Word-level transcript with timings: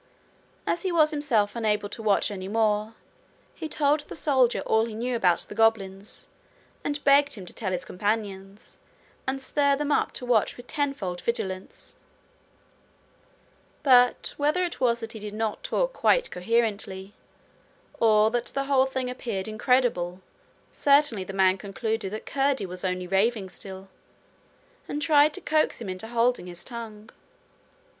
As 0.65 0.81
he 0.81 0.91
was 0.91 1.11
himself 1.11 1.55
unable 1.55 1.87
to 1.89 2.01
watch 2.01 2.31
any 2.31 2.47
more, 2.47 2.95
he 3.53 3.69
told 3.69 3.99
the 3.99 4.15
soldier 4.15 4.61
all 4.61 4.85
he 4.85 4.95
knew 4.95 5.15
about 5.15 5.41
the 5.41 5.53
goblins, 5.53 6.27
and 6.83 7.03
begged 7.03 7.33
him 7.35 7.45
to 7.45 7.53
tell 7.53 7.71
his 7.71 7.85
companions, 7.85 8.79
and 9.27 9.39
stir 9.39 9.75
them 9.75 9.91
up 9.91 10.11
to 10.13 10.25
watch 10.25 10.57
with 10.57 10.65
tenfold 10.65 11.21
vigilance; 11.21 11.97
but 13.83 14.33
whether 14.37 14.63
it 14.63 14.79
was 14.81 15.01
that 15.01 15.11
he 15.11 15.19
did 15.19 15.35
not 15.35 15.61
talk 15.61 15.93
quite 15.93 16.31
coherently, 16.31 17.13
or 17.99 18.31
that 18.31 18.45
the 18.47 18.63
whole 18.63 18.87
thing 18.87 19.07
appeared 19.07 19.47
incredible, 19.47 20.21
certainly 20.71 21.23
the 21.23 21.31
man 21.31 21.59
concluded 21.59 22.11
that 22.11 22.25
Curdie 22.25 22.65
was 22.65 22.83
only 22.83 23.05
raving 23.05 23.49
still, 23.49 23.87
and 24.87 24.99
tried 24.99 25.31
to 25.35 25.41
coax 25.41 25.79
him 25.79 25.87
into 25.89 26.07
holding 26.07 26.47
his 26.47 26.63
tongue. 26.63 27.11